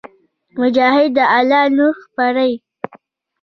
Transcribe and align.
مجاهد 0.59 1.09
د 1.17 1.17
الله 1.35 1.63
نور 1.77 1.93
خپروي. 2.03 2.53